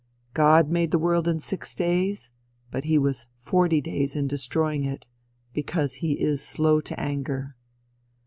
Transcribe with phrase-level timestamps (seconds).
[0.33, 2.31] "God made the world in six days,
[2.71, 5.05] but he was forty days in destroying it,
[5.53, 7.55] because he is slow to anger.